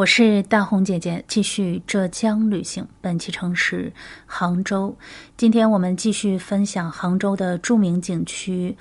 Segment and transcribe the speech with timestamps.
[0.00, 2.88] 我是大红姐姐，继续浙江旅行。
[3.02, 3.92] 本期城市
[4.24, 4.96] 杭州，
[5.36, 8.78] 今天我们继续分享杭州的著名景区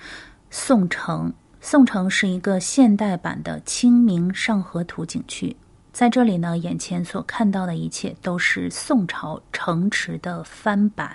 [0.50, 1.34] 宋城。
[1.60, 5.58] 宋城是一个现代版的《清明上河图》景区，
[5.92, 11.14] 在这里呢，眼前所看到的一切都是宋朝城池的翻版。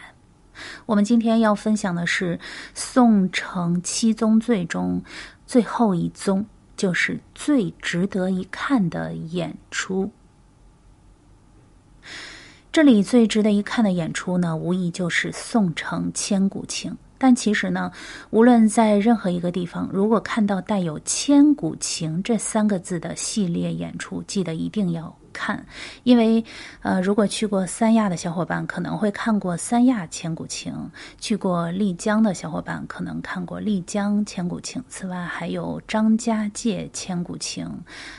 [0.84, 2.38] 我们今天要分享的是
[2.74, 5.02] 宋城七宗罪中
[5.46, 6.44] 最后一宗。
[6.76, 10.10] 就是最值得一看的演出。
[12.72, 16.96] 这里最值得一看的演出呢，无疑就是宋城千古情。
[17.16, 17.92] 但其实呢，
[18.30, 25.16] 无论在任何一个地方，如果看到带有“千古情”这三个字的系列演出，记得一定要。
[25.34, 25.66] 看，
[26.04, 26.42] 因为，
[26.80, 30.72] 呃，如果去过三亚的小伙伴可能会看过三亚千古情，
[31.20, 34.82] 去过丽江的小伙伴可能看过丽江千古情。
[34.88, 37.68] 此外，还有张家界千古情，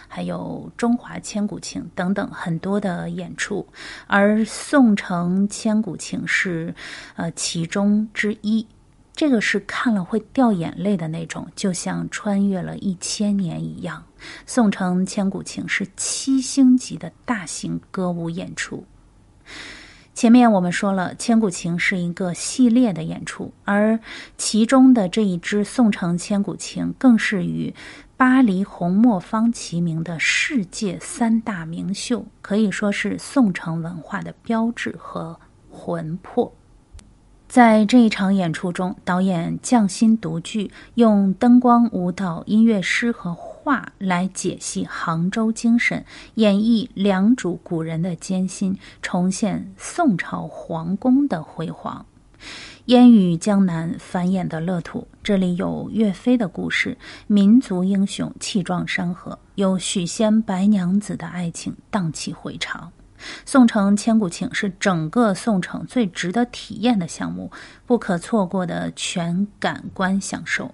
[0.07, 3.65] 还有中华千古情等等很多的演出，
[4.05, 6.75] 而宋城千古情是，
[7.15, 8.67] 呃，其中之一。
[9.15, 14.03] 这个是看了会掉眼泪的那种，就像穿越了一千年一样。
[14.45, 18.83] 宋城千古情是七星级的大型歌舞演出。
[20.13, 23.99] 前面我们说了，千古情是一个系列的演出，而
[24.37, 27.73] 其中的这一支宋城千古情，更是与
[28.17, 35.37] 巴黎红磨坊齐名的世界三大名秀，可以说是宋城文化的标志和
[35.69, 36.53] 魂魄。
[37.47, 52.05] 在这一场演出中，导演匠心独具，用灯光、舞蹈、音乐、诗和画来解析杭州精神，演绎良渚古人的艰辛，重现宋朝皇宫的辉煌。
[52.85, 62.91] 烟雨江南繁衍的乐土，这里有岳飞的故事，民族英雄气壮山河；有许仙、白娘子的爱情，荡气回肠。
[63.45, 67.51] 宋城千古情是整个宋城最值得体验的项目，
[67.85, 70.73] 不可错过的全感官享受。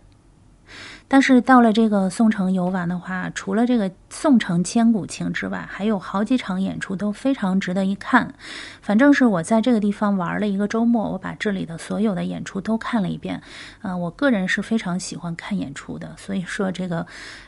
[1.10, 8.34] 但是到了这个宋城游玩的话，除了这个宋城千古情之外，还有好几场演出都非常值得一看。
[8.82, 13.42] 反正是我在这个地方玩了一个周末，我把这里的所有的演出都看了一遍。
[13.82, 17.06] 啊，我个人是非常喜欢看演出的，所以说这个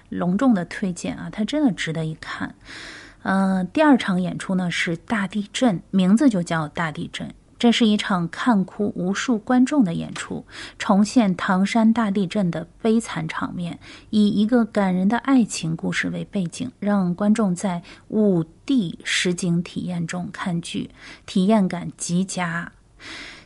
[0.09, 2.53] 隆重的推荐啊，它真的值得一看。
[3.23, 7.33] 呃，第二场演出呢是大地震，名字就叫大地震。
[7.57, 10.45] 这是一场看哭无数观众的演出，
[10.77, 13.79] 重现唐山大地震的悲惨场面，
[14.09, 20.89] 以一个感人的爱情故事为背景，让观众在五 D 实景体验中看剧，
[21.25, 22.73] 体验感极佳。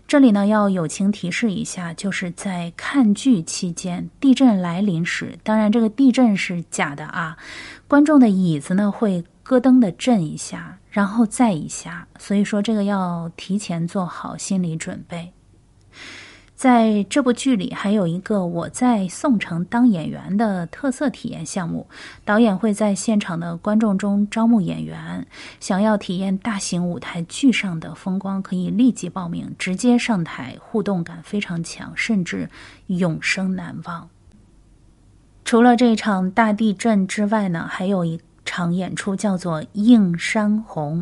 [0.07, 7.37] 这里呢要友情提示一下，就是在看剧期间，地震来临时，当然这个地震是假的啊，
[7.87, 9.23] 观众的椅子呢会。
[9.47, 15.31] 咯噔的震一下，然后再一下，所以说这个要提前做好心理准备。
[16.53, 21.87] 在这部剧里，还有一个我在宋城当演员的特色体验项目，
[22.25, 25.25] 导演会在现场的观众中招募演员，
[25.61, 32.49] 想要体验大型舞台剧上的风光，可以立即报名，直接上台，互动感非常强，甚至
[32.87, 34.09] 永生难忘。
[35.45, 38.19] 除了这场大地震之外呢，还有一。
[38.57, 41.01] 场演出叫做《映山红》，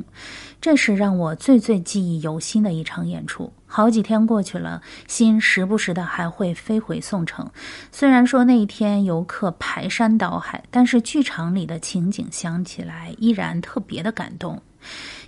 [0.60, 3.54] 这是让我最最记忆犹新的一场演出。
[3.66, 7.50] 好几天过去了，心时不时的还会飞回宋城。
[7.94, 14.62] 虽然说那一天游客排山倒海，但是剧场里的情景想起来依然特别的感动。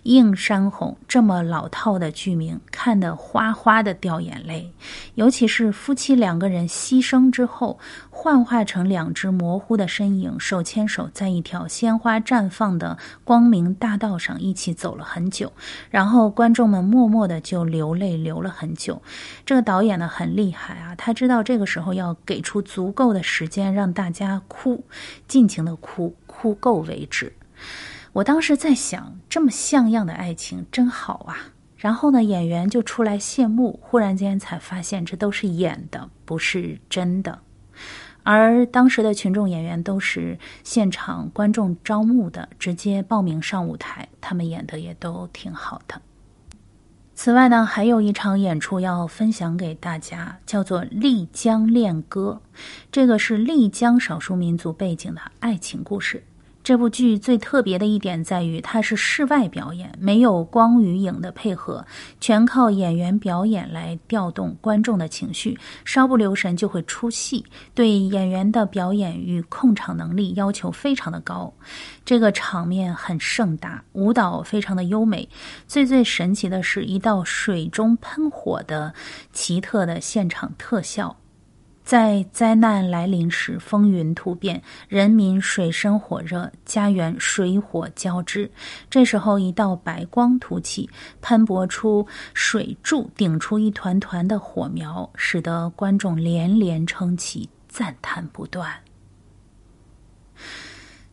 [0.03, 4.71] 映山红这么老套的剧名，看得哗哗的掉眼泪。
[5.15, 7.79] 尤其是夫妻两个人牺牲之后，
[8.09, 15.51] 幻化成两只模糊的身影，手牵手在一条鲜花绽放的光明大道上一起走了很久，
[15.89, 19.01] 然后观众们默默的就流泪流了很久。
[19.45, 24.83] 这个导演呢很厉害啊，他知道这个时候要给出足够的时间让大家哭，
[25.27, 27.33] 尽情的哭，哭够为止。
[28.17, 31.37] 我当时在想，这么像样的爱情真好啊！
[31.77, 37.37] 然后呢，演员就出来谢幕，忽然间才发现这都是演的，不是真的。
[38.23, 46.01] 而当时的群众演员都是现场观众招募的，直接报名上舞台，他们演的也都挺好的。
[47.13, 52.41] 此外呢，还有一场演出要分享给大家，叫做《丽江恋歌》，
[52.91, 56.23] 这个是丽江少数民族背景的爱情故事。
[56.67, 61.85] 这部剧最特别的一点在于，它是室外表演，没有光与影的配合，
[62.19, 67.45] 全靠演员表演来调动观众的情绪，稍不留神就会出戏。
[67.73, 71.53] 对演员的表演与控场能力要求非常的高，
[72.03, 75.25] 这个场面很盛大，舞蹈非常的优美。
[75.69, 78.93] 最最神奇的是一道水中喷火的
[79.31, 81.15] 奇特的现场特效。
[81.87, 88.51] 在灾难来临时，风云突变，人民水深火热，家园水火交织。
[88.89, 90.89] 这时候，一道白光突起，
[91.21, 98.69] 喷薄出水柱，顶出一团团的火苗，使得观众连连称奇，赞叹不断。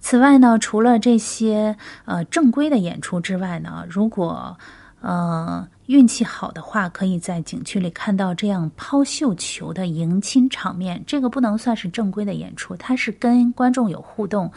[0.00, 4.58] 此外呢，除了这些呃正规的演出之外呢，如果
[5.04, 5.68] 呃。
[5.86, 10.98] 运气好的话，可以在景区里看到这样抛绣球的迎亲场面。
[11.06, 14.50] 这个不能算是正规的演出，它是跟观众有互动，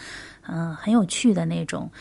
[0.48, 1.92] 嗯，很有趣的那种，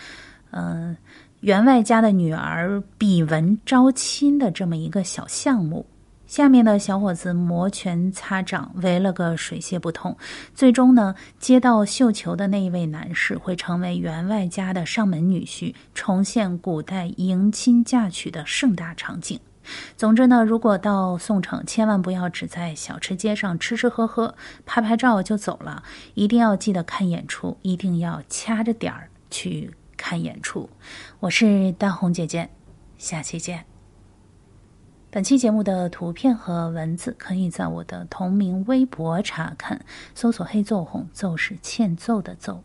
[0.53, 0.97] 嗯，
[1.41, 5.85] 员外家的女儿比文招亲的这么一个小项目。
[6.27, 10.17] 下面的小伙子摩拳擦掌，围了个水泄不通。
[10.55, 19.39] 最终呢，接到绣球的那一位男士会成为员外家的上门女婿，重现古代迎亲嫁娶的盛大场景。
[19.97, 24.35] 总之呢，如果到宋城，千万不要只在小吃街上吃吃喝喝、
[24.65, 25.83] 拍拍照就走了，
[26.15, 30.71] 一定要记得看演出，一定要掐着点儿去看演出。
[31.21, 32.49] 我是大红姐姐，
[32.99, 33.76] 下期见。
[35.17, 39.81] 本期节目的图片和文字可以在我的同名微博查看，
[40.15, 42.63] 搜索“黑奏红”，奏是欠揍的奏。